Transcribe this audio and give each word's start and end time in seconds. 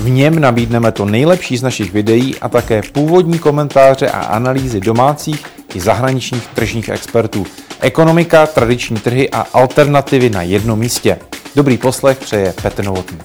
V 0.00 0.10
něm 0.10 0.38
nabídneme 0.38 0.92
to 0.92 1.04
nejlepší 1.04 1.56
z 1.56 1.62
našich 1.62 1.92
videí 1.92 2.38
a 2.38 2.48
také 2.48 2.82
původní 2.92 3.38
komentáře 3.38 4.10
a 4.10 4.20
analýzy 4.20 4.80
domácích 4.80 5.46
i 5.74 5.80
zahraničních 5.80 6.46
tržních 6.46 6.88
expertů. 6.88 7.46
Ekonomika, 7.80 8.46
tradiční 8.46 8.96
trhy 8.96 9.30
a 9.30 9.40
alternativy 9.40 10.30
na 10.30 10.42
jednom 10.42 10.78
místě. 10.78 11.18
Dobrý 11.56 11.78
poslech 11.78 12.18
přeje 12.18 12.54
Petr 12.62 12.84
Novotný. 12.84 13.18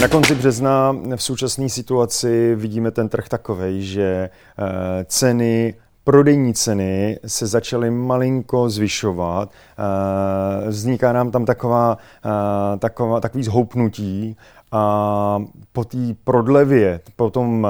Na 0.00 0.08
konci 0.08 0.34
března 0.34 0.96
v 1.16 1.22
současné 1.22 1.68
situaci 1.68 2.54
vidíme 2.54 2.90
ten 2.90 3.08
trh 3.08 3.28
takový, 3.28 3.86
že 3.86 4.30
eh, 4.58 5.04
ceny 5.04 5.74
prodejní 6.06 6.54
ceny 6.54 7.18
se 7.26 7.46
začaly 7.46 7.90
malinko 7.90 8.70
zvyšovat. 8.70 9.50
Eh, 9.50 10.70
vzniká 10.70 11.12
nám 11.12 11.30
tam 11.30 11.44
taková, 11.44 11.98
eh, 12.24 12.78
taková, 12.78 13.20
takový 13.20 13.44
zhoupnutí 13.44 14.36
a 14.72 15.42
po 15.72 15.84
té 15.84 15.98
prodlevě, 16.24 17.00
po 17.16 17.30
tom, 17.30 17.68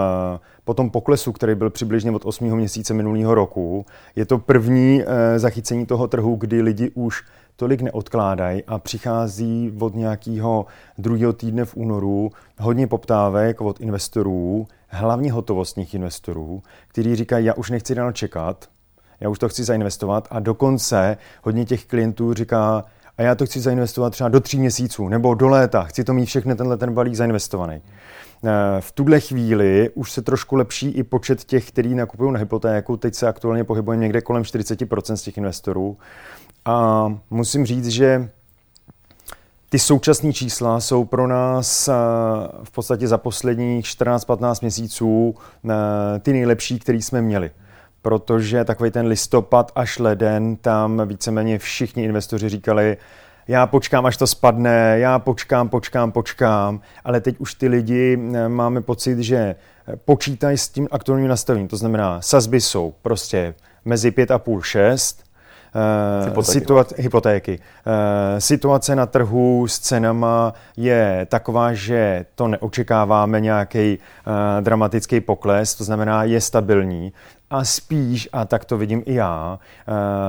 po 0.64 0.74
tom 0.74 0.90
poklesu, 0.90 1.32
který 1.32 1.54
byl 1.54 1.70
přibližně 1.70 2.10
od 2.10 2.26
8. 2.26 2.56
měsíce 2.56 2.94
minulého 2.94 3.34
roku, 3.34 3.86
je 4.16 4.26
to 4.26 4.38
první 4.38 5.02
zachycení 5.36 5.86
toho 5.86 6.08
trhu, 6.08 6.36
kdy 6.36 6.62
lidi 6.62 6.90
už 6.94 7.24
tolik 7.56 7.80
neodkládají 7.82 8.64
a 8.64 8.78
přichází 8.78 9.72
od 9.80 9.94
nějakého 9.94 10.66
druhého 10.98 11.32
týdne 11.32 11.64
v 11.64 11.76
únoru 11.76 12.30
hodně 12.58 12.86
poptávek 12.86 13.60
od 13.60 13.80
investorů, 13.80 14.66
hlavně 14.88 15.32
hotovostních 15.32 15.94
investorů, 15.94 16.62
kteří 16.88 17.16
říkají, 17.16 17.46
já 17.46 17.54
už 17.54 17.70
nechci 17.70 17.94
dál 17.94 18.12
čekat, 18.12 18.68
já 19.20 19.28
už 19.28 19.38
to 19.38 19.48
chci 19.48 19.64
zainvestovat 19.64 20.28
a 20.30 20.40
dokonce 20.40 21.16
hodně 21.42 21.64
těch 21.64 21.86
klientů 21.86 22.34
říká, 22.34 22.84
a 23.18 23.22
já 23.22 23.34
to 23.34 23.46
chci 23.46 23.60
zainvestovat 23.60 24.12
třeba 24.12 24.28
do 24.28 24.40
tří 24.40 24.58
měsíců 24.58 25.08
nebo 25.08 25.34
do 25.34 25.48
léta, 25.48 25.82
chci 25.84 26.04
to 26.04 26.14
mít 26.14 26.26
všechny 26.26 26.54
tenhle 26.54 26.76
ten 26.76 26.94
balík 26.94 27.14
zainvestovaný. 27.14 27.82
Eh, 28.44 28.80
v 28.80 28.92
tuhle 28.92 29.20
chvíli 29.20 29.90
už 29.94 30.12
se 30.12 30.22
trošku 30.22 30.56
lepší 30.56 30.88
i 30.88 31.02
počet 31.02 31.44
těch, 31.44 31.68
kteří 31.68 31.94
nakupují 31.94 32.32
na 32.32 32.38
hypotéku. 32.38 32.96
Teď 32.96 33.14
se 33.14 33.28
aktuálně 33.28 33.64
pohybuje 33.64 33.96
někde 33.96 34.20
kolem 34.20 34.42
40% 34.42 35.16
z 35.16 35.22
těch 35.22 35.36
investorů. 35.36 35.96
A 36.64 37.06
musím 37.30 37.66
říct, 37.66 37.88
že 37.88 38.28
ty 39.68 39.78
současné 39.78 40.32
čísla 40.32 40.80
jsou 40.80 41.04
pro 41.04 41.26
nás 41.26 41.88
eh, 41.88 41.92
v 42.64 42.70
podstatě 42.70 43.08
za 43.08 43.18
posledních 43.18 43.84
14-15 43.84 44.58
měsíců 44.60 45.34
eh, 45.70 46.18
ty 46.18 46.32
nejlepší, 46.32 46.78
které 46.78 46.98
jsme 46.98 47.22
měli. 47.22 47.50
Protože 48.06 48.64
takový 48.64 48.90
ten 48.90 49.06
listopad 49.06 49.72
až 49.74 49.98
leden, 49.98 50.56
tam 50.56 51.08
víceméně 51.08 51.58
všichni 51.58 52.04
investoři 52.04 52.48
říkali, 52.48 52.96
já 53.48 53.66
počkám, 53.66 54.06
až 54.06 54.16
to 54.16 54.26
spadne, 54.26 54.98
já 54.98 55.18
počkám, 55.18 55.68
počkám, 55.68 56.12
počkám, 56.12 56.80
ale 57.04 57.20
teď 57.20 57.36
už 57.38 57.54
ty 57.54 57.68
lidi 57.68 58.18
eh, 58.34 58.48
máme 58.48 58.80
pocit, 58.80 59.18
že 59.18 59.54
počítají 60.04 60.58
s 60.58 60.68
tím 60.68 60.88
aktuálním 60.90 61.28
nastavením. 61.28 61.68
To 61.68 61.76
znamená, 61.76 62.20
sazby 62.20 62.60
jsou 62.60 62.94
prostě 63.02 63.54
mezi 63.84 64.10
5,5 64.10 64.62
6 64.62 65.18
Uh, 65.18 65.25
hypotéky. 66.24 66.52
Situace, 66.52 66.94
hypotéky. 66.98 67.58
Uh, 67.58 67.92
situace 68.38 68.96
na 68.96 69.06
trhu 69.06 69.66
s 69.68 69.78
cenama 69.78 70.54
je 70.76 71.26
taková, 71.30 71.72
že 71.72 72.24
to 72.34 72.48
neočekáváme 72.48 73.40
nějaký 73.40 73.98
uh, 73.98 74.32
dramatický 74.64 75.20
pokles, 75.20 75.74
to 75.74 75.84
znamená, 75.84 76.24
je 76.24 76.40
stabilní. 76.40 77.12
A 77.50 77.64
spíš, 77.64 78.28
a 78.32 78.44
tak 78.44 78.64
to 78.64 78.78
vidím 78.78 79.02
i 79.06 79.14
já, 79.14 79.58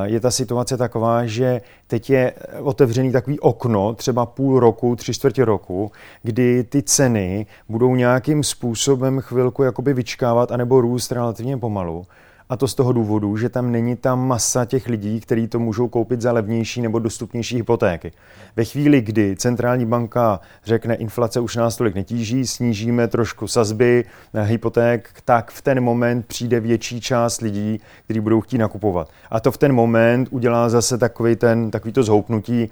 je 0.03 0.19
ta 0.19 0.31
situace 0.31 0.77
taková, 0.77 1.25
že 1.25 1.61
teď 1.87 2.09
je 2.09 2.33
otevřený 2.61 3.11
takový 3.11 3.39
okno, 3.39 3.93
třeba 3.93 4.25
půl 4.25 4.59
roku, 4.59 4.95
tři 4.95 5.13
čtvrtě 5.13 5.45
roku, 5.45 5.91
kdy 6.23 6.63
ty 6.63 6.83
ceny 6.83 7.45
budou 7.69 7.95
nějakým 7.95 8.43
způsobem 8.43 9.19
chvilku 9.19 9.63
jakoby 9.63 9.93
vyčkávat 9.93 10.51
anebo 10.51 10.81
růst 10.81 11.11
relativně 11.11 11.57
pomalu. 11.57 12.05
A 12.49 12.57
to 12.57 12.67
z 12.67 12.75
toho 12.75 12.93
důvodu, 12.93 13.37
že 13.37 13.49
tam 13.49 13.71
není 13.71 13.95
ta 13.95 14.15
masa 14.15 14.65
těch 14.65 14.87
lidí, 14.87 15.19
kteří 15.19 15.47
to 15.47 15.59
můžou 15.59 15.87
koupit 15.87 16.21
za 16.21 16.31
levnější 16.31 16.81
nebo 16.81 16.99
dostupnější 16.99 17.55
hypotéky. 17.55 18.11
Ve 18.55 18.63
chvíli, 18.63 19.01
kdy 19.01 19.35
centrální 19.35 19.85
banka 19.85 20.39
řekne, 20.65 20.95
inflace 20.95 21.39
už 21.39 21.55
nás 21.55 21.77
tolik 21.77 21.95
netíží, 21.95 22.47
snížíme 22.47 23.07
trošku 23.07 23.47
sazby 23.47 24.05
hypoték, 24.43 25.09
tak 25.25 25.51
v 25.51 25.61
ten 25.61 25.81
moment 25.81 26.25
přijde 26.25 26.59
větší 26.59 27.01
část 27.01 27.41
lidí, 27.41 27.79
kteří 28.05 28.19
budou 28.19 28.41
chtít 28.41 28.57
nakupovat. 28.57 29.09
A 29.31 29.39
to 29.39 29.51
v 29.51 29.57
ten 29.57 29.73
moment 29.73 30.27
udělá 30.31 30.69
zase 30.69 30.97
takový 30.97 31.35
ten, 31.35 31.71
takový 31.71 31.93
to 31.93 32.03
zhoupnutí, 32.03 32.69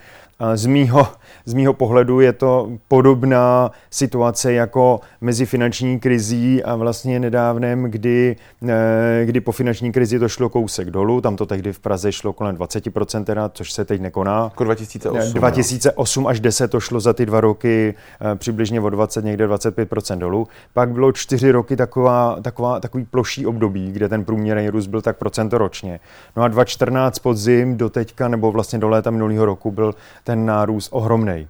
z 0.56 0.66
mýho, 0.66 1.08
z 1.46 1.54
mýho 1.54 1.74
pohledu 1.74 2.20
je 2.20 2.34
to 2.34 2.70
podobná 2.88 3.72
situace 3.90 4.54
jako 4.54 5.00
mezi 5.22 5.46
finanční 5.46 6.00
krizí 6.00 6.64
a 6.64 6.76
vlastně 6.76 7.20
nedávném, 7.20 7.84
kdy, 7.84 8.36
eh, 8.68 9.26
kdy 9.26 9.42
po 9.42 9.52
finanční 9.52 9.92
krizi 9.92 10.20
to 10.20 10.30
šlo 10.30 10.50
kousek 10.50 10.90
dolů, 10.90 11.22
tam 11.22 11.36
to 11.36 11.46
tehdy 11.46 11.74
v 11.74 11.80
Praze 11.80 12.12
šlo 12.12 12.34
kolem 12.34 12.56
20%, 12.56 13.26
teda, 13.26 13.50
což 13.50 13.72
se 13.72 13.86
teď 13.86 14.02
nekoná. 14.02 14.44
Jako 14.44 14.64
2008. 14.64 15.34
2008 15.34 16.28
až 16.28 16.40
10 16.40 16.72
to 16.72 16.80
šlo 16.80 17.00
za 17.00 17.14
ty 17.14 17.26
dva 17.26 17.42
roky 17.42 17.94
eh, 18.22 18.36
přibližně 18.36 18.82
o 18.82 18.90
20, 18.90 19.26
někde 19.26 19.48
25% 19.48 20.18
dolů. 20.18 20.48
Pak 20.74 20.90
bylo 20.90 21.12
čtyři 21.12 21.52
roky 21.52 21.76
taková, 21.76 22.38
taková, 22.42 22.80
takový 22.80 23.06
ploší 23.06 23.46
období, 23.46 23.92
kde 23.92 24.10
ten 24.10 24.26
průměrný 24.26 24.70
růst 24.70 24.88
byl 24.88 25.02
tak 25.02 25.18
procento 25.18 25.58
ročně. 25.58 26.00
No 26.36 26.44
a 26.44 26.48
2014 26.48 27.20
podzim 27.20 27.78
do 27.78 27.90
teďka, 27.90 28.28
nebo 28.28 28.52
vlastně 28.52 28.80
do 28.80 28.90
léta 28.90 29.12
minulého 29.12 29.46
roku 29.46 29.72
byl 29.72 29.94
ten 30.26 30.46
nárůst 30.46 30.90
ohromný. 30.92 31.48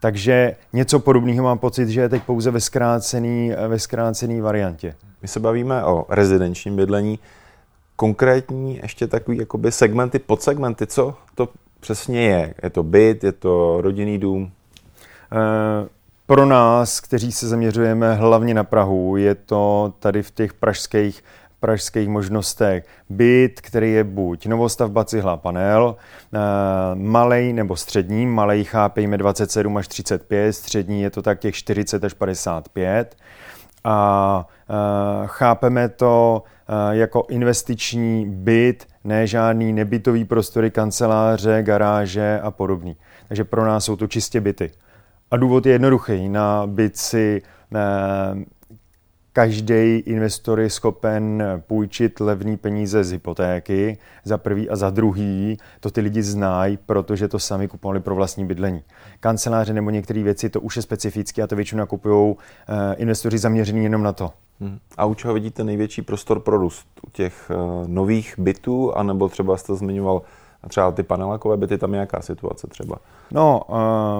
Takže 0.00 0.56
něco 0.72 0.98
podobného 0.98 1.44
mám 1.44 1.58
pocit, 1.58 1.88
že 1.88 2.00
je 2.00 2.08
teď 2.08 2.22
pouze 2.22 2.50
ve 2.50 2.60
zkrácený, 2.60 3.52
ve 3.68 3.78
zkrácený 3.78 4.40
variantě. 4.40 4.94
My 5.22 5.28
se 5.28 5.40
bavíme 5.40 5.84
o 5.84 6.06
rezidenčním 6.08 6.76
bydlení. 6.76 7.18
Konkrétní 7.96 8.80
ještě 8.82 9.06
takový 9.06 9.38
jakoby 9.38 9.72
segmenty, 9.72 10.18
podsegmenty, 10.18 10.86
co 10.86 11.14
to 11.34 11.48
přesně 11.80 12.22
je? 12.22 12.54
Je 12.62 12.70
to 12.70 12.82
byt, 12.82 13.24
je 13.24 13.32
to 13.32 13.80
rodinný 13.80 14.18
dům? 14.18 14.52
E, 15.32 15.38
pro 16.26 16.46
nás, 16.46 17.00
kteří 17.00 17.32
se 17.32 17.48
zaměřujeme 17.48 18.14
hlavně 18.14 18.54
na 18.54 18.64
Prahu, 18.64 19.16
je 19.16 19.34
to 19.34 19.92
tady 19.98 20.22
v 20.22 20.30
těch 20.30 20.54
pražských 20.54 21.24
pražských 21.64 22.08
možnostech 22.08 22.84
byt, 23.08 23.60
který 23.60 23.92
je 23.92 24.04
buď 24.04 24.46
novostavba 24.46 25.04
cihla 25.04 25.36
panel, 25.36 25.96
eh, 25.96 26.38
malej 26.94 27.52
nebo 27.52 27.76
střední, 27.76 28.26
malej 28.26 28.64
chápejme 28.64 29.18
27 29.18 29.76
až 29.76 29.88
35, 29.88 30.52
střední 30.52 31.02
je 31.02 31.10
to 31.10 31.22
tak 31.22 31.40
těch 31.40 31.54
40 31.54 32.04
až 32.04 32.12
55 32.12 33.16
a 33.84 34.46
eh, 34.70 34.74
chápeme 35.26 35.88
to 35.88 36.42
eh, 36.44 36.96
jako 36.96 37.26
investiční 37.30 38.26
byt, 38.28 38.86
ne 39.04 39.26
žádný 39.26 39.72
nebytový 39.72 40.24
prostory, 40.24 40.70
kanceláře, 40.70 41.62
garáže 41.62 42.40
a 42.42 42.50
podobný. 42.50 42.96
Takže 43.28 43.44
pro 43.44 43.64
nás 43.64 43.84
jsou 43.84 43.96
to 43.96 44.06
čistě 44.06 44.40
byty. 44.40 44.70
A 45.30 45.36
důvod 45.36 45.66
je 45.66 45.72
jednoduchý. 45.72 46.28
Na 46.28 46.66
byt 46.66 46.96
si 46.96 47.42
každý 49.34 49.98
investor 49.98 50.60
je 50.60 50.70
schopen 50.70 51.42
půjčit 51.66 52.20
levný 52.20 52.56
peníze 52.56 53.04
z 53.04 53.12
hypotéky 53.12 53.98
za 54.24 54.38
prvý 54.38 54.70
a 54.70 54.76
za 54.76 54.90
druhý. 54.90 55.58
To 55.80 55.90
ty 55.90 56.00
lidi 56.00 56.22
znají, 56.22 56.78
protože 56.86 57.28
to 57.28 57.38
sami 57.38 57.68
kupovali 57.68 58.00
pro 58.00 58.14
vlastní 58.14 58.46
bydlení. 58.46 58.82
Kanceláře 59.20 59.72
nebo 59.72 59.90
některé 59.90 60.22
věci, 60.22 60.50
to 60.50 60.60
už 60.60 60.76
je 60.76 60.82
specifické 60.82 61.42
a 61.42 61.46
to 61.46 61.56
většinou 61.56 61.78
nakupují 61.78 62.34
eh, 62.36 62.94
investoři 62.94 63.38
zaměřený 63.38 63.84
jenom 63.84 64.02
na 64.02 64.12
to. 64.12 64.30
Hmm. 64.60 64.78
A 64.96 65.04
u 65.04 65.14
čeho 65.14 65.34
vidíte 65.34 65.64
největší 65.64 66.02
prostor 66.02 66.40
pro 66.40 66.56
růst? 66.56 66.86
U 67.06 67.10
těch 67.10 67.50
uh, 67.50 67.88
nových 67.88 68.34
bytů, 68.38 68.96
anebo 68.96 69.28
třeba 69.28 69.56
jste 69.56 69.74
zmiňoval 69.74 70.22
třeba 70.68 70.92
ty 70.92 71.02
panelákové 71.02 71.56
byty, 71.56 71.78
tam 71.78 71.94
je 71.94 72.00
jaká 72.00 72.22
situace 72.22 72.66
třeba? 72.66 72.96
No, 73.30 73.62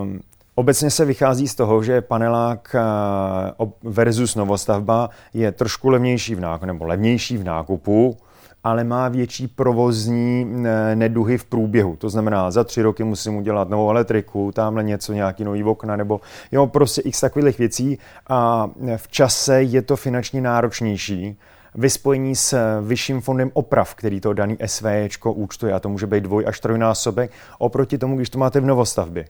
um, 0.02 0.20
Obecně 0.56 0.90
se 0.90 1.04
vychází 1.04 1.48
z 1.48 1.54
toho, 1.54 1.82
že 1.82 2.00
panelák 2.00 2.76
eh, 2.78 3.66
versus 3.82 4.34
novostavba 4.34 5.10
je 5.34 5.52
trošku 5.52 5.88
levnější 5.88 6.34
v 6.34 6.40
nákupu, 6.40 6.66
nebo 6.66 6.84
levnější 6.84 7.36
v 7.36 7.44
nákupu, 7.44 8.16
ale 8.64 8.84
má 8.84 9.08
větší 9.08 9.48
provozní 9.48 10.46
eh, 10.64 10.96
neduhy 10.96 11.38
v 11.38 11.44
průběhu. 11.44 11.96
To 11.96 12.10
znamená, 12.10 12.50
za 12.50 12.64
tři 12.64 12.82
roky 12.82 13.04
musím 13.04 13.36
udělat 13.36 13.68
novou 13.68 13.90
elektriku, 13.90 14.52
tamhle 14.52 14.84
něco, 14.84 15.12
nějaký 15.12 15.44
nový 15.44 15.64
okna, 15.64 15.96
nebo 15.96 16.20
jo, 16.52 16.66
prostě 16.66 17.00
x 17.00 17.20
takových 17.20 17.58
věcí 17.58 17.98
a 18.28 18.70
v 18.96 19.08
čase 19.08 19.62
je 19.62 19.82
to 19.82 19.96
finančně 19.96 20.40
náročnější 20.40 21.38
ve 21.74 21.90
spojení 21.90 22.36
s 22.36 22.80
vyšším 22.80 23.20
fondem 23.20 23.50
oprav, 23.54 23.94
který 23.94 24.20
to 24.20 24.32
daný 24.32 24.56
SVčko 24.66 25.32
účtuje, 25.32 25.72
a 25.72 25.80
to 25.80 25.88
může 25.88 26.06
být 26.06 26.24
dvoj 26.24 26.44
až 26.46 26.60
trojnásobek, 26.60 27.30
oproti 27.58 27.98
tomu, 27.98 28.16
když 28.16 28.30
to 28.30 28.38
máte 28.38 28.60
v 28.60 28.66
novostavbě. 28.66 29.24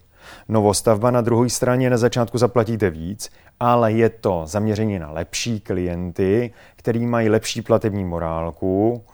Novostavba 0.48 1.10
na 1.10 1.20
druhé 1.20 1.50
straně 1.50 1.90
na 1.90 1.96
začátku 1.96 2.38
zaplatíte 2.38 2.90
víc, 2.90 3.30
ale 3.60 3.92
je 3.92 4.08
to 4.08 4.42
zaměření 4.44 4.98
na 4.98 5.10
lepší 5.10 5.60
klienty, 5.60 6.52
který 6.76 7.06
mají 7.06 7.28
lepší 7.28 7.62
platební 7.62 8.04
morálku, 8.04 9.04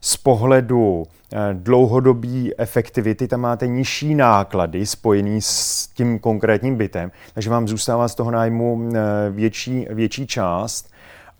z 0.00 0.16
pohledu 0.16 1.06
eh, 1.32 1.38
dlouhodobí 1.52 2.60
efektivity 2.60 3.28
tam 3.28 3.40
máte 3.40 3.66
nižší 3.66 4.14
náklady 4.14 4.86
spojený 4.86 5.42
s 5.42 5.86
tím 5.86 6.18
konkrétním 6.18 6.76
bytem, 6.76 7.10
takže 7.34 7.50
vám 7.50 7.68
zůstává 7.68 8.08
z 8.08 8.14
toho 8.14 8.30
nájmu 8.30 8.90
eh, 8.94 9.00
větší, 9.30 9.86
větší 9.90 10.26
část. 10.26 10.89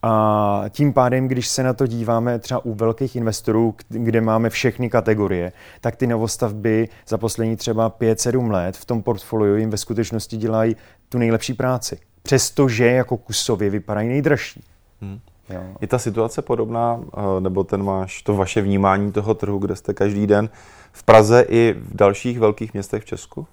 A 0.02 0.64
tím 0.68 0.92
pádem, 0.92 1.28
když 1.28 1.48
se 1.48 1.62
na 1.62 1.72
to 1.72 1.86
díváme 1.86 2.38
třeba 2.38 2.64
u 2.64 2.74
velkých 2.74 3.16
investorů, 3.16 3.74
kde 3.88 4.20
máme 4.20 4.50
všechny 4.50 4.90
kategorie, 4.90 5.52
tak 5.80 5.96
ty 5.96 6.06
novostavby 6.06 6.88
za 7.08 7.18
poslední 7.18 7.56
třeba 7.56 7.90
5-7 7.90 8.50
let 8.50 8.76
v 8.76 8.84
tom 8.84 9.02
portfoliu 9.02 9.56
jim 9.56 9.70
ve 9.70 9.76
skutečnosti 9.76 10.36
dělají 10.36 10.76
tu 11.08 11.18
nejlepší 11.18 11.54
práci. 11.54 11.98
Přestože 12.22 12.86
jako 12.86 13.16
kusově 13.16 13.70
vypadají 13.70 14.08
nejdražší. 14.08 14.64
Hmm. 15.00 15.20
Jo. 15.50 15.62
Je 15.80 15.88
ta 15.88 15.98
situace 15.98 16.42
podobná, 16.42 17.00
eh, 17.16 17.40
nebo 17.40 17.64
ten 17.64 17.82
máš 17.82 18.22
to 18.22 18.36
vaše 18.36 18.62
vnímání 18.62 19.12
toho 19.12 19.34
trhu, 19.34 19.58
kde 19.58 19.76
jste 19.76 19.94
každý 19.94 20.26
den 20.26 20.48
v 20.92 21.02
Praze 21.02 21.44
i 21.48 21.74
v 21.78 21.96
dalších 21.96 22.38
velkých 22.38 22.72
městech 22.72 23.02
v 23.02 23.06
Česku? 23.06 23.46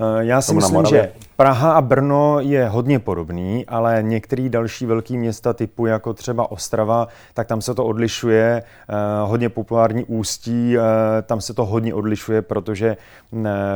Eh, 0.00 0.24
já 0.24 0.40
si 0.40 0.54
myslím, 0.54 0.84
že 0.84 1.12
Praha 1.36 1.72
a 1.72 1.80
Brno 1.80 2.40
je 2.40 2.68
hodně 2.68 2.98
podobný, 2.98 3.66
ale 3.66 3.98
některé 4.02 4.48
další 4.48 4.86
velké 4.86 5.14
města 5.14 5.52
typu 5.52 5.86
jako 5.86 6.14
třeba 6.14 6.50
Ostrava, 6.50 7.08
tak 7.34 7.46
tam 7.46 7.62
se 7.62 7.74
to 7.74 7.84
odlišuje. 7.84 8.62
Eh, 8.88 8.94
hodně 9.24 9.48
populární 9.48 10.04
ústí, 10.04 10.76
tam 11.22 11.40
se 11.40 11.54
to 11.54 11.64
hodně 11.66 11.94
odlišuje, 11.94 12.42
protože 12.42 12.96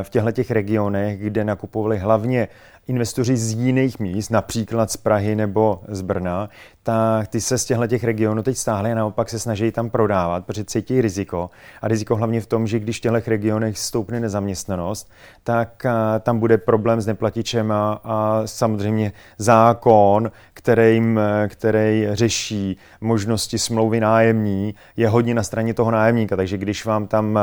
v 0.01 0.09
těchto 0.09 0.31
těch 0.31 0.51
regionech, 0.51 1.19
kde 1.19 1.43
nakupovali 1.43 1.97
hlavně 1.97 2.47
investoři 2.87 3.37
z 3.37 3.53
jiných 3.53 3.99
míst, 3.99 4.29
například 4.29 4.91
z 4.91 4.97
Prahy 4.97 5.35
nebo 5.35 5.81
z 5.87 6.01
Brna, 6.01 6.49
tak 6.85 7.27
ty 7.27 7.41
se 7.41 7.57
z 7.57 7.65
těchto 7.65 7.87
těch 7.87 8.03
regionů 8.03 8.43
teď 8.43 8.57
stáhly 8.57 8.91
a 8.91 8.95
naopak 8.95 9.29
se 9.29 9.39
snaží 9.39 9.71
tam 9.71 9.89
prodávat, 9.89 10.45
protože 10.45 10.63
cítí 10.63 11.01
riziko. 11.01 11.49
A 11.81 11.87
riziko 11.87 12.15
hlavně 12.15 12.41
v 12.41 12.45
tom, 12.45 12.67
že 12.67 12.79
když 12.79 12.97
v 12.97 13.01
těchto 13.01 13.29
regionech 13.29 13.77
stoupne 13.77 14.19
nezaměstnanost, 14.19 15.11
tak 15.43 15.85
tam 16.19 16.39
bude 16.39 16.57
problém 16.57 17.01
s 17.01 17.05
neplatičem 17.05 17.71
a, 17.71 18.01
a 18.03 18.41
samozřejmě 18.45 19.11
zákon, 19.37 20.31
který, 20.53 21.01
který 21.47 22.07
řeší 22.11 22.77
možnosti 23.01 23.59
smlouvy 23.59 23.99
nájemní, 23.99 24.75
je 24.97 25.09
hodně 25.09 25.33
na 25.33 25.43
straně 25.43 25.73
toho 25.73 25.91
nájemníka. 25.91 26.35
Takže 26.35 26.57
když 26.57 26.85
vám 26.85 27.07
tam 27.07 27.39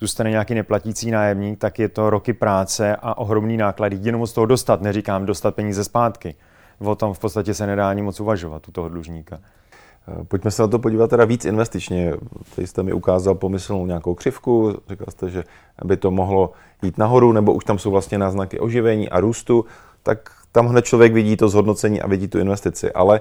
zůstane 0.00 0.30
nějaký 0.30 0.54
neplatící 0.54 1.10
nájemník, 1.10 1.58
tak 1.58 1.78
je 1.78 1.88
to 1.88 2.10
roky 2.10 2.32
práce 2.32 2.96
a 2.96 3.18
ohromný 3.18 3.56
náklady 3.56 3.98
jenom 4.00 4.26
z 4.26 4.32
toho 4.32 4.46
dostat 4.46 4.82
neříkám 4.82 5.26
dostat 5.26 5.54
peníze 5.54 5.84
zpátky. 5.84 6.34
O 6.84 6.94
tom 6.94 7.14
v 7.14 7.18
podstatě 7.18 7.54
se 7.54 7.66
nedá 7.66 7.90
ani 7.90 8.02
moc 8.02 8.20
uvažovat 8.20 8.68
u 8.68 8.72
toho 8.72 8.88
dlužníka. 8.88 9.38
Eh, 10.08 10.24
pojďme 10.24 10.50
se 10.50 10.62
na 10.62 10.68
to 10.68 10.78
podívat 10.78 11.10
teda 11.10 11.24
víc 11.24 11.44
investičně. 11.44 12.14
Tady 12.56 12.66
jste 12.66 12.82
mi 12.82 12.92
ukázal 12.92 13.34
pomyslnou 13.34 13.86
nějakou 13.86 14.14
křivku, 14.14 14.76
říkal 14.90 15.06
jste, 15.10 15.30
že 15.30 15.44
by 15.84 15.96
to 15.96 16.10
mohlo 16.10 16.50
jít 16.82 16.98
nahoru, 16.98 17.32
nebo 17.32 17.52
už 17.52 17.64
tam 17.64 17.78
jsou 17.78 17.90
vlastně 17.90 18.18
náznaky 18.18 18.60
oživení 18.60 19.08
a 19.08 19.20
růstu, 19.20 19.64
tak 20.02 20.30
tam 20.52 20.66
hned 20.66 20.84
člověk 20.84 21.12
vidí 21.12 21.36
to 21.36 21.48
zhodnocení 21.48 22.02
a 22.02 22.08
vidí 22.08 22.28
tu 22.28 22.38
investici. 22.38 22.92
Ale 22.92 23.20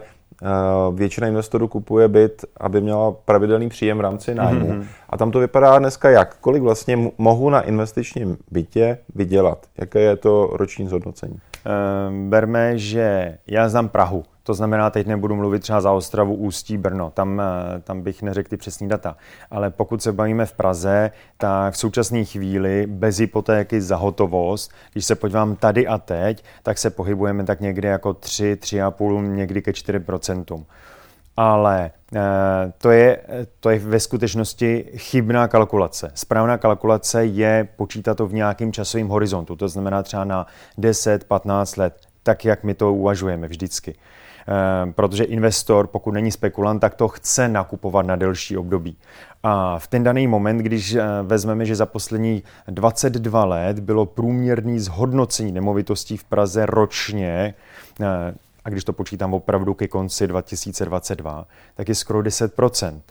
většina 0.94 1.28
investorů 1.28 1.68
kupuje 1.68 2.08
byt, 2.08 2.46
aby 2.58 2.82
měla 2.82 3.12
pravidelný 3.12 3.70
příjem 3.70 3.98
v 3.98 4.02
rámci 4.02 4.36
nájmu. 4.36 4.68
Mm-hmm. 4.68 4.86
A 5.10 5.18
tam 5.18 5.32
to 5.32 5.40
vypadá 5.40 5.80
dneska 5.80 6.10
jak? 6.10 6.38
Kolik 6.42 6.64
vlastně 6.64 7.12
mohu 7.18 7.50
na 7.50 7.62
investičním 7.62 8.38
bytě 8.52 8.98
vydělat? 9.16 9.66
Jaké 9.78 10.00
je 10.00 10.16
to 10.16 10.50
roční 10.54 10.88
zhodnocení? 10.88 11.40
Ehm, 11.66 12.30
berme, 12.30 12.78
že 12.78 13.38
já 13.48 13.70
znám 13.70 13.90
Prahu, 13.90 14.24
to 14.44 14.54
znamená, 14.54 14.90
teď 14.90 15.08
nebudu 15.08 15.36
mluvit 15.36 15.60
třeba 15.60 15.82
za 15.82 15.92
Ostravu, 15.92 16.36
Ústí, 16.36 16.78
Brno, 16.78 17.12
tam, 17.12 17.42
eh, 17.42 17.80
tam 17.80 18.02
bych 18.02 18.22
neřekl 18.22 18.50
ty 18.50 18.58
přesné 18.58 18.88
data. 18.88 19.18
Ale 19.52 19.70
pokud 19.70 20.04
se 20.04 20.12
bavíme 20.12 20.46
v 20.46 20.54
Praze, 20.54 21.12
tak 21.38 21.74
v 21.74 21.78
současné 21.78 22.26
chvíli 22.26 22.88
bez 22.88 23.18
hypotéky 23.18 23.82
za 23.82 23.96
hotovost, 23.96 24.72
když 24.94 25.06
se 25.06 25.16
podívám 25.16 25.56
tady 25.56 25.88
a 25.88 25.98
teď, 25.98 26.44
tak 26.64 26.78
se 26.78 26.90
pohybujeme 26.90 27.44
tak 27.44 27.60
někde 27.60 27.90
jako 27.90 28.14
3, 28.14 28.58
3,5, 28.62 29.34
někdy 29.34 29.62
ke 29.62 29.72
4% 29.72 30.66
ale 31.38 31.92
eh, 32.16 32.20
to 32.78 32.92
je, 32.92 33.18
to 33.60 33.70
je 33.70 33.80
ve 33.80 34.00
skutečnosti 34.00 34.86
chybná 34.96 35.48
kalkulace. 35.48 36.12
Správná 36.14 36.58
kalkulace 36.58 37.26
je 37.26 37.68
počítat 37.76 38.18
to 38.18 38.28
v 38.28 38.34
nějakém 38.34 38.74
časovém 38.74 39.08
horizontu, 39.08 39.56
to 39.56 39.68
znamená 39.68 40.04
třeba 40.04 40.24
na 40.24 40.46
10-15 40.80 41.80
let, 41.80 41.98
tak 42.24 42.46
jak 42.46 42.64
my 42.64 42.74
to 42.74 42.94
uvažujeme 42.94 43.48
vždycky. 43.48 43.96
Eh, 44.48 44.92
protože 44.92 45.24
investor, 45.24 45.88
pokud 45.88 46.12
není 46.12 46.32
spekulant, 46.32 46.80
tak 46.80 46.96
to 46.96 47.08
chce 47.08 47.48
nakupovat 47.48 48.06
na 48.06 48.16
delší 48.16 48.58
období. 48.58 48.98
A 49.44 49.80
v 49.80 49.88
ten 49.88 50.04
daný 50.04 50.28
moment, 50.28 50.58
když 50.58 50.96
eh, 50.96 51.04
vezmeme, 51.24 51.66
že 51.66 51.76
za 51.76 51.86
poslední 51.86 52.44
22 52.68 53.46
let 53.46 53.80
bylo 53.80 54.06
průměrný 54.06 54.80
zhodnocení 54.80 55.52
nemovitostí 55.52 56.18
v 56.18 56.24
Praze 56.24 56.66
ročně 56.66 57.54
a 58.66 58.70
když 58.70 58.84
to 58.84 58.94
počítám 58.94 59.34
opravdu 59.34 59.74
ke 59.74 59.88
konci 59.88 60.28
2022, 60.28 61.46
tak 61.76 61.90
je 61.90 61.96
skoro 61.96 62.20
10%. 62.20 63.02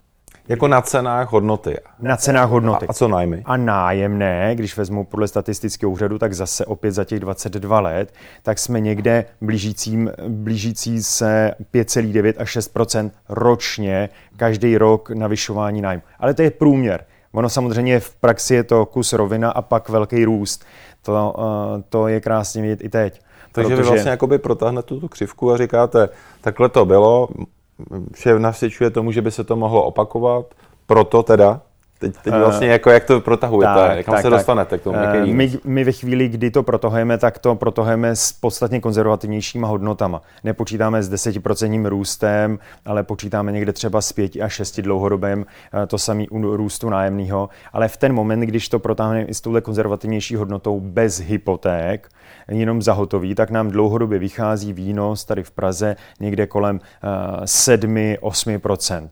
Jako 0.50 0.69
na 0.69 0.82
cenách 0.82 1.32
hodnoty. 1.32 1.76
Na 1.99 2.17
cenách 2.17 2.49
hodnoty. 2.49 2.87
A, 2.87 2.91
a 2.91 2.93
co 2.93 3.08
nájmy? 3.08 3.43
A 3.44 3.56
nájemné, 3.56 4.55
když 4.55 4.76
vezmu 4.76 5.05
podle 5.05 5.29
statistického 5.29 5.93
úřadu, 5.93 6.19
tak 6.19 6.32
zase 6.32 6.67
opět 6.67 6.93
za 6.93 7.05
těch 7.05 7.20
22 7.20 7.81
let, 7.81 8.14
tak 8.43 8.58
jsme 8.58 8.81
někde 8.81 9.25
blížícím, 9.41 10.11
blížící 10.29 11.02
se 11.02 11.55
5,9 11.75 12.35
až 12.38 12.56
6% 12.56 13.11
ročně 13.29 14.08
každý 14.37 14.79
rok 14.79 15.11
navyšování 15.11 15.81
nájmu. 15.81 16.02
Ale 16.19 16.35
to 16.35 16.43
je 16.43 16.50
průměr. 16.50 17.05
Ono 17.32 17.49
samozřejmě 17.49 18.00
v 18.00 18.14
praxi 18.14 18.55
je 18.55 18.64
to 18.64 18.87
kus 18.87 19.12
rovina 19.12 19.50
a 19.50 19.62
pak 19.62 19.88
velký 19.88 20.25
růst. 20.25 20.64
To, 21.03 21.35
uh, 21.38 21.44
to 21.88 22.08
je 22.08 22.20
krásně 22.20 22.62
vidět 22.62 22.85
i 22.85 22.88
teď. 22.88 23.20
Takže 23.53 23.69
protože... 23.69 23.82
vy 23.82 23.88
vlastně 23.88 24.11
jakoby 24.11 24.38
protáhnete 24.38 24.88
tu 24.88 25.08
křivku 25.08 25.53
a 25.53 25.56
říkáte, 25.56 26.08
takhle 26.41 26.69
to 26.69 26.85
bylo, 26.85 27.29
vše 28.12 28.38
nasvědčuje 28.38 28.91
tomu, 28.91 29.12
že 29.12 29.23
by 29.23 29.31
se 29.31 29.44
to 29.44 29.56
mohlo 29.56 29.85
opakovat, 29.85 30.55
proto 30.87 31.22
teda 31.22 31.60
Teď, 32.01 32.15
teď 32.23 32.35
eh, 32.35 32.39
vlastně 32.39 32.69
jako 32.69 32.91
jak 32.91 33.05
to 33.05 33.21
protahujete, 33.21 33.75
tak, 33.75 34.05
kam 34.05 34.15
tak, 34.15 34.23
se 34.23 34.31
tak. 34.31 34.39
dostanete 34.39 34.79
k 34.79 34.83
tomu? 34.83 34.99
Uh, 34.99 35.27
my, 35.27 35.53
my 35.65 35.85
ve 35.85 35.93
chvíli, 35.93 36.29
kdy 36.29 36.51
to 36.51 36.63
protahujeme, 36.63 37.19
tak 37.19 37.39
to 37.39 37.55
protahujeme 37.55 38.17
s 38.17 38.33
podstatně 38.33 38.81
konzervativnějšíma 38.81 39.69
hodnotama. 39.69 40.23
Nepočítáme 40.45 41.03
s 41.03 41.11
10% 41.11 41.87
růstem, 41.87 42.59
ale 42.87 43.03
počítáme 43.03 43.53
někde 43.53 43.73
třeba 43.73 44.01
s 44.01 44.13
5 44.13 44.37
až 44.43 44.53
6 44.53 44.81
dlouhodobým, 44.81 45.39
uh, 45.39 45.87
to 45.87 45.99
samý 45.99 46.29
u 46.29 46.57
růstu 46.57 46.91
nájemného. 46.91 47.49
Ale 47.73 47.89
v 47.89 47.97
ten 47.97 48.13
moment, 48.13 48.41
když 48.41 48.69
to 48.69 48.79
protáhneme 48.79 49.25
i 49.25 49.35
s 49.35 49.41
touhle 49.41 49.61
konzervativnější 49.61 50.37
hodnotou 50.37 50.81
bez 50.81 51.21
hypoték, 51.21 52.09
jenom 52.49 52.83
zahotový, 52.83 53.35
tak 53.35 53.51
nám 53.51 53.71
dlouhodobě 53.71 54.19
vychází 54.19 54.73
výnos 54.73 55.25
tady 55.25 55.43
v 55.43 55.51
Praze 55.51 55.97
někde 56.21 56.47
kolem 56.47 56.77
uh, 56.77 57.45
7-8%. 57.45 59.09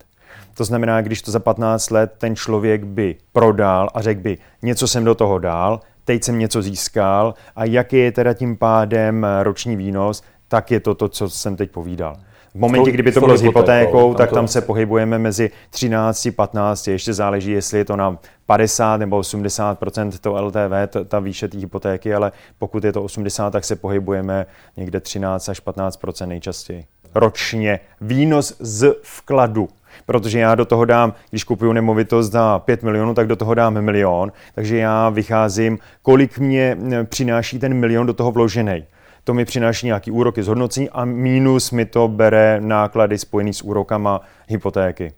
To 0.58 0.64
znamená, 0.64 1.00
když 1.00 1.22
to 1.22 1.30
za 1.30 1.38
15 1.38 1.90
let 1.90 2.12
ten 2.18 2.36
člověk 2.36 2.84
by 2.84 3.16
prodal 3.32 3.88
a 3.94 4.02
řekl 4.02 4.20
by, 4.20 4.38
něco 4.62 4.88
jsem 4.88 5.04
do 5.04 5.14
toho 5.14 5.38
dal, 5.38 5.80
teď 6.04 6.24
jsem 6.24 6.38
něco 6.38 6.62
získal 6.62 7.34
a 7.56 7.64
jaký 7.64 7.96
je 7.96 8.12
teda 8.12 8.34
tím 8.34 8.56
pádem 8.56 9.24
eh, 9.24 9.42
roční 9.42 9.76
výnos, 9.76 10.22
tak 10.48 10.70
je 10.70 10.80
to 10.80 10.94
to, 10.94 11.08
co 11.08 11.30
jsem 11.30 11.56
teď 11.56 11.70
povídal. 11.70 12.16
V 12.54 12.58
momentě, 12.58 12.90
kdyby 12.90 13.12
to 13.12 13.20
bylo 13.20 13.36
s 13.36 13.42
hypotékou, 13.42 14.14
tak 14.14 14.30
tam 14.30 14.48
se 14.48 14.60
pohybujeme 14.60 15.18
mezi 15.18 15.50
13, 15.70 16.28
15, 16.36 16.88
ještě 16.88 17.14
záleží, 17.14 17.50
jestli 17.50 17.78
je 17.78 17.84
to 17.84 17.96
na 17.96 18.18
50 18.46 18.96
nebo 18.96 19.18
80 19.18 19.78
to 20.20 20.44
LTV, 20.44 21.06
ta 21.08 21.18
výše 21.18 21.48
té 21.48 21.58
hypotéky, 21.58 22.14
ale 22.14 22.32
pokud 22.58 22.84
je 22.84 22.92
to 22.92 23.02
80, 23.02 23.50
tak 23.50 23.64
se 23.64 23.76
pohybujeme 23.76 24.46
někde 24.76 25.00
13 25.00 25.48
až 25.48 25.62
15% 25.62 26.26
nejčastěji. 26.26 26.84
Ročně 27.14 27.80
výnos 28.00 28.56
z 28.60 28.94
vkladu 29.02 29.68
protože 30.06 30.38
já 30.38 30.54
do 30.54 30.64
toho 30.64 30.84
dám, 30.84 31.12
když 31.30 31.44
kupuju 31.44 31.72
nemovitost 31.72 32.30
za 32.30 32.58
5 32.58 32.82
milionů, 32.82 33.14
tak 33.14 33.26
do 33.26 33.36
toho 33.36 33.54
dám 33.54 33.80
milion, 33.80 34.32
takže 34.54 34.76
já 34.76 35.08
vycházím, 35.08 35.78
kolik 36.02 36.38
mě 36.38 36.76
přináší 37.04 37.58
ten 37.58 37.74
milion 37.74 38.06
do 38.06 38.14
toho 38.14 38.32
vložený. 38.32 38.84
To 39.24 39.34
mi 39.34 39.44
přináší 39.44 39.86
nějaký 39.86 40.10
úroky 40.10 40.42
zhodnocení 40.42 40.90
a 40.90 41.04
mínus 41.04 41.70
mi 41.70 41.84
to 41.84 42.08
bere 42.08 42.60
náklady 42.60 43.18
spojený 43.18 43.54
s 43.54 43.62
úrokama 43.62 44.20
hypotéky. 44.48 45.12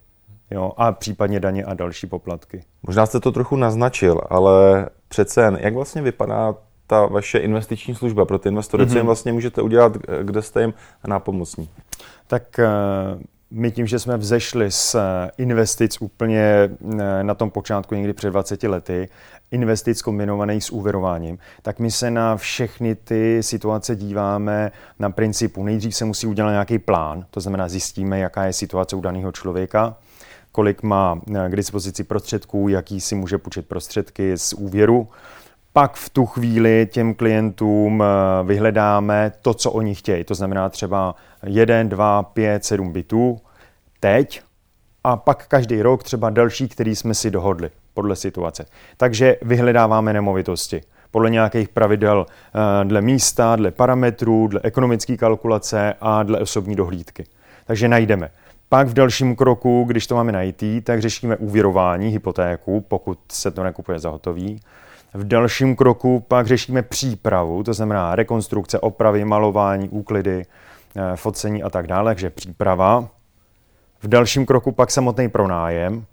Jo, 0.50 0.72
a 0.76 0.92
případně 0.92 1.40
daně 1.40 1.64
a 1.64 1.74
další 1.74 2.06
poplatky. 2.06 2.64
Možná 2.82 3.06
jste 3.06 3.20
to 3.20 3.32
trochu 3.32 3.56
naznačil, 3.56 4.20
ale 4.30 4.86
přece 5.08 5.52
jak 5.58 5.74
vlastně 5.74 6.02
vypadá 6.02 6.54
ta 6.86 7.06
vaše 7.06 7.38
investiční 7.38 7.94
služba 7.94 8.24
pro 8.24 8.38
ty 8.38 8.48
investory, 8.48 8.84
mm-hmm. 8.84 8.88
co 8.88 8.94
jim 8.94 9.00
mhm. 9.00 9.06
vlastně 9.06 9.32
můžete 9.32 9.62
udělat, 9.62 9.92
kde 10.22 10.42
jste 10.42 10.60
jim 10.60 10.74
nápomocní? 11.06 11.68
Tak 12.26 12.58
eh, 12.58 12.68
my 13.50 13.70
tím, 13.70 13.86
že 13.86 13.98
jsme 13.98 14.16
vzešli 14.16 14.70
z 14.70 14.96
investic 15.38 15.96
úplně 16.00 16.70
na 17.22 17.34
tom 17.34 17.50
počátku 17.50 17.94
někdy 17.94 18.12
před 18.12 18.30
20 18.30 18.62
lety, 18.62 19.08
investic 19.50 20.02
kombinovaných 20.02 20.64
s 20.64 20.70
úvěrováním, 20.70 21.38
tak 21.62 21.78
my 21.78 21.90
se 21.90 22.10
na 22.10 22.36
všechny 22.36 22.94
ty 22.94 23.42
situace 23.42 23.96
díváme 23.96 24.72
na 24.98 25.10
principu. 25.10 25.64
Nejdřív 25.64 25.96
se 25.96 26.04
musí 26.04 26.26
udělat 26.26 26.50
nějaký 26.50 26.78
plán, 26.78 27.26
to 27.30 27.40
znamená 27.40 27.68
zjistíme, 27.68 28.18
jaká 28.18 28.44
je 28.44 28.52
situace 28.52 28.96
u 28.96 29.00
daného 29.00 29.32
člověka, 29.32 29.96
kolik 30.52 30.82
má 30.82 31.20
k 31.48 31.56
dispozici 31.56 32.04
prostředků, 32.04 32.68
jaký 32.68 33.00
si 33.00 33.14
může 33.14 33.38
půjčit 33.38 33.68
prostředky 33.68 34.38
z 34.38 34.52
úvěru. 34.52 35.08
Pak 35.72 35.94
v 35.94 36.10
tu 36.10 36.26
chvíli 36.26 36.88
těm 36.90 37.14
klientům 37.14 38.04
vyhledáme 38.44 39.32
to, 39.42 39.54
co 39.54 39.72
oni 39.72 39.94
chtějí. 39.94 40.24
To 40.24 40.34
znamená 40.34 40.68
třeba 40.68 41.14
1, 41.46 41.82
2, 41.82 42.22
5, 42.22 42.64
7 42.64 42.92
bytů 42.92 43.40
teď 44.00 44.42
a 45.04 45.16
pak 45.16 45.46
každý 45.46 45.82
rok 45.82 46.02
třeba 46.02 46.30
další, 46.30 46.68
který 46.68 46.96
jsme 46.96 47.14
si 47.14 47.30
dohodli 47.30 47.70
podle 47.94 48.16
situace. 48.16 48.64
Takže 48.96 49.36
vyhledáváme 49.42 50.12
nemovitosti 50.12 50.82
podle 51.10 51.30
nějakých 51.30 51.68
pravidel 51.68 52.26
eh, 52.28 52.84
dle 52.84 53.02
místa, 53.02 53.56
dle 53.56 53.70
parametrů, 53.70 54.48
dle 54.48 54.60
ekonomické 54.64 55.16
kalkulace 55.16 55.94
a 56.00 56.22
dle 56.22 56.40
osobní 56.40 56.76
dohlídky. 56.76 57.24
Takže 57.66 57.88
najdeme. 57.88 58.30
Pak 58.68 58.88
v 58.88 58.94
dalším 58.94 59.36
kroku, 59.36 59.84
když 59.88 60.06
to 60.06 60.14
máme 60.14 60.32
najít, 60.32 60.84
tak 60.84 61.00
řešíme 61.00 61.36
úvěrování 61.36 62.08
hypotéku, 62.08 62.80
pokud 62.80 63.18
se 63.32 63.50
to 63.50 63.62
nekupuje 63.62 63.98
za 63.98 64.10
hotový. 64.10 64.60
V 65.14 65.24
dalším 65.24 65.76
kroku 65.76 66.24
pak 66.28 66.46
řešíme 66.46 66.82
přípravu, 66.82 67.62
to 67.62 67.74
znamená 67.74 68.14
rekonstrukce, 68.14 68.80
opravy, 68.80 69.24
malování, 69.24 69.88
úklidy, 69.88 70.46
eh, 70.96 71.16
focení 71.16 71.62
a 71.62 71.70
tak 71.70 71.86
dále, 71.86 72.10
takže 72.10 72.30
příprava. 72.30 73.08
V 74.02 74.08
dalším 74.08 74.46
kroku 74.46 74.72
pak 74.72 74.90
samotný 74.90 75.28
pronájem 75.28 76.04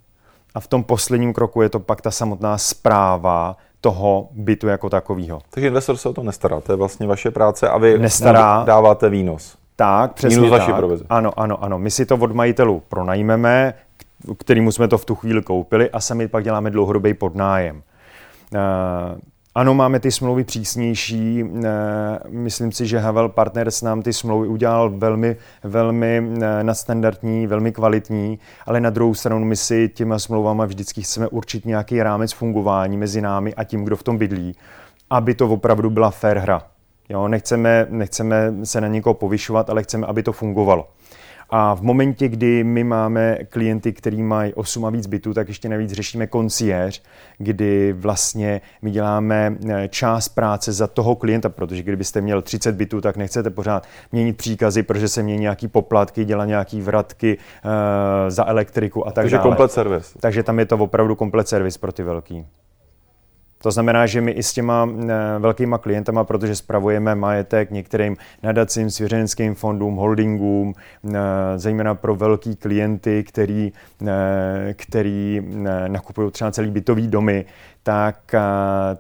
a 0.56 0.60
v 0.60 0.68
tom 0.68 0.84
posledním 0.84 1.34
kroku 1.34 1.62
je 1.62 1.70
to 1.70 1.80
pak 1.80 2.02
ta 2.02 2.12
samotná 2.12 2.58
zpráva 2.58 3.58
toho 3.82 4.30
bytu 4.32 4.68
jako 4.68 4.90
takového. 4.90 5.42
Takže 5.50 5.68
investor 5.68 5.98
se 5.98 6.10
o 6.10 6.14
to 6.14 6.24
nestará, 6.24 6.60
to 6.62 6.72
je 6.72 6.76
vlastně 6.76 7.08
vaše 7.08 7.32
práce 7.32 7.70
a 7.70 7.78
vy 7.78 8.00
nestará. 8.00 8.64
dáváte 8.64 9.10
výnos. 9.10 9.58
Tak, 9.76 10.14
přesně 10.14 10.42
Minus 10.42 10.60
tak. 10.60 10.76
provize. 10.76 11.06
Ano, 11.10 11.40
ano, 11.40 11.64
ano. 11.64 11.80
My 11.80 11.92
si 11.92 12.06
to 12.06 12.16
od 12.16 12.32
majitelů 12.32 12.84
pronajmeme, 12.90 13.74
kterýmu 14.38 14.72
jsme 14.72 14.88
to 14.88 14.98
v 14.98 15.06
tu 15.06 15.16
chvíli 15.16 15.42
koupili 15.42 15.92
a 15.92 16.00
sami 16.00 16.28
pak 16.28 16.44
děláme 16.44 16.70
dlouhodobý 16.70 17.14
podnájem. 17.14 17.84
Uh, 18.54 19.20
ano, 19.58 19.74
máme 19.74 20.00
ty 20.00 20.12
smlouvy 20.12 20.44
přísnější. 20.44 21.44
Eh, 21.44 21.70
myslím 22.30 22.72
si, 22.72 22.88
že 22.88 23.00
Havel 23.00 23.30
Partners 23.30 23.82
nám 23.82 24.02
ty 24.02 24.14
smlouvy 24.14 24.48
udělal 24.48 24.90
velmi, 24.90 25.36
velmi 25.64 26.24
eh, 26.42 26.64
nadstandardní, 26.64 27.48
velmi 27.48 27.72
kvalitní, 27.72 28.40
ale 28.66 28.80
na 28.80 28.90
druhou 28.90 29.14
stranu 29.14 29.46
my 29.46 29.56
si 29.56 29.90
těma 29.90 30.20
smlouvama 30.20 30.66
vždycky 30.66 31.02
chceme 31.02 31.28
určit 31.28 31.66
nějaký 31.66 32.04
rámec 32.04 32.34
fungování 32.34 32.98
mezi 32.98 33.22
námi 33.22 33.54
a 33.56 33.64
tím, 33.64 33.84
kdo 33.84 33.96
v 33.96 34.04
tom 34.04 34.18
bydlí, 34.18 34.56
aby 35.10 35.36
to 35.36 35.50
opravdu 35.50 35.90
byla 35.90 36.10
fair 36.12 36.38
hra. 36.38 36.62
Jo, 37.10 37.28
nechceme, 37.28 37.88
nechceme 37.90 38.54
se 38.64 38.82
na 38.82 38.88
někoho 38.88 39.14
povyšovat, 39.14 39.70
ale 39.70 39.84
chceme, 39.84 40.08
aby 40.08 40.24
to 40.24 40.34
fungovalo. 40.34 40.88
A 41.50 41.76
v 41.76 41.82
momentě, 41.82 42.28
kdy 42.28 42.64
my 42.64 42.84
máme 42.84 43.38
klienty, 43.50 43.94
který 43.94 44.24
mají 44.24 44.54
8 44.54 44.86
a 44.86 44.90
víc 44.90 45.08
bytů, 45.08 45.34
tak 45.34 45.48
ještě 45.48 45.70
navíc 45.70 45.92
řešíme 45.92 46.28
konciéř, 46.28 47.04
kdy 47.38 47.94
vlastně 47.94 48.62
my 48.82 48.92
děláme 48.92 49.56
eh, 49.70 49.88
část 49.88 50.30
práce 50.30 50.74
za 50.74 50.88
toho 50.88 51.16
klienta, 51.16 51.50
protože 51.50 51.84
kdybyste 51.84 52.22
měl 52.22 52.42
30 52.42 52.76
bytů, 52.76 53.02
tak 53.02 53.18
nechcete 53.18 53.50
pořád 53.50 53.88
měnit 54.12 54.38
příkazy, 54.38 54.84
protože 54.84 55.08
se 55.08 55.24
mění 55.24 55.42
nějaký 55.42 55.68
poplatky, 55.68 56.26
dělá 56.26 56.46
nějaký 56.46 56.82
vratky 56.82 57.38
uh, 57.38 57.72
za 58.28 58.46
elektriku 58.46 59.08
a 59.08 59.12
tak 59.12 59.16
Takže 59.16 59.36
dále. 59.36 59.50
komplet 59.50 59.72
servis. 59.72 60.14
Takže 60.20 60.44
tam 60.44 60.60
je 60.60 60.66
to 60.66 60.78
opravdu 60.78 61.16
komplet 61.16 61.48
servis 61.48 61.78
pro 61.78 61.92
ty 61.92 62.04
velký. 62.04 62.46
To 63.62 63.72
znamená, 63.72 64.06
že 64.06 64.22
my 64.22 64.32
i 64.32 64.44
s 64.44 64.54
těma 64.54 64.90
eh, 64.90 65.06
velkýma 65.40 65.78
klientama, 65.78 66.24
protože 66.24 66.56
spravujeme 66.56 67.16
majetek 67.16 67.72
některým 67.72 68.18
nadacím, 68.44 68.90
svěřenským 68.90 69.56
fondům, 69.56 69.96
holdingům, 69.96 70.74
eh, 71.06 71.20
zejména 71.56 71.96
pro 71.96 72.16
velký 72.16 72.56
klienty, 72.56 73.24
který, 73.24 73.74
eh, 74.08 74.74
který 74.74 75.42
nakupují 75.88 76.32
třeba 76.32 76.52
celý 76.52 76.72
bytový 76.72 77.08
domy, 77.08 77.46
tak 77.84 78.36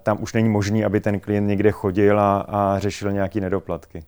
tam 0.03 0.17
už 0.21 0.33
není 0.33 0.49
možný, 0.49 0.85
aby 0.85 0.99
ten 0.99 1.19
klient 1.19 1.47
někde 1.47 1.71
chodil 1.71 2.19
a, 2.19 2.39
a 2.39 2.79
řešil 2.79 3.11
nějaké 3.11 3.41
nedoplatky. 3.41 4.03